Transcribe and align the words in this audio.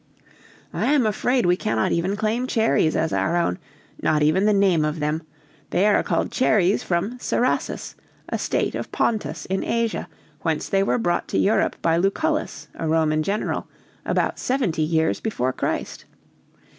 "I 0.73 0.85
am 0.93 1.05
afraid 1.05 1.45
we 1.45 1.55
cannot 1.55 1.91
even 1.91 2.15
claim 2.15 2.47
cherries 2.47 2.95
as 2.95 3.13
our 3.13 3.37
own, 3.37 3.59
not 4.01 4.23
even 4.23 4.45
the 4.47 4.51
name 4.51 4.83
of 4.83 4.99
them; 4.99 5.21
they 5.69 5.85
are 5.85 6.01
called 6.01 6.31
cherries 6.31 6.81
from 6.81 7.19
Cerasus, 7.19 7.93
a 8.27 8.39
state 8.39 8.73
of 8.73 8.91
Pontus, 8.91 9.45
in 9.45 9.63
Asia, 9.63 10.09
whence 10.41 10.67
they 10.69 10.81
were 10.81 10.97
brought 10.97 11.27
to 11.27 11.37
Europe 11.37 11.75
by 11.83 11.97
Lucullus, 11.97 12.67
a 12.73 12.87
Roman 12.87 13.21
general, 13.21 13.67
about 14.03 14.39
seventy 14.39 14.81
years 14.81 15.19
before 15.19 15.53
Christ. 15.53 16.05